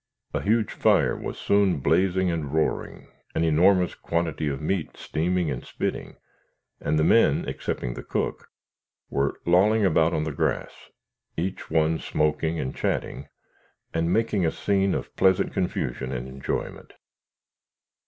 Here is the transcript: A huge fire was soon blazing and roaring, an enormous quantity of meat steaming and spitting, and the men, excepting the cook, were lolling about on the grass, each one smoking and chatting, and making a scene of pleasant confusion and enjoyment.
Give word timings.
A 0.33 0.41
huge 0.41 0.71
fire 0.71 1.15
was 1.15 1.37
soon 1.37 1.77
blazing 1.77 2.31
and 2.31 2.51
roaring, 2.51 3.07
an 3.35 3.43
enormous 3.43 3.93
quantity 3.93 4.47
of 4.47 4.59
meat 4.59 4.97
steaming 4.97 5.51
and 5.51 5.63
spitting, 5.63 6.17
and 6.79 6.97
the 6.97 7.03
men, 7.03 7.45
excepting 7.47 7.93
the 7.93 8.01
cook, 8.01 8.49
were 9.11 9.39
lolling 9.45 9.85
about 9.85 10.15
on 10.15 10.23
the 10.23 10.31
grass, 10.31 10.89
each 11.37 11.69
one 11.69 11.99
smoking 11.99 12.59
and 12.59 12.75
chatting, 12.75 13.27
and 13.93 14.11
making 14.11 14.43
a 14.43 14.49
scene 14.51 14.95
of 14.95 15.15
pleasant 15.15 15.53
confusion 15.53 16.11
and 16.11 16.27
enjoyment. 16.27 16.93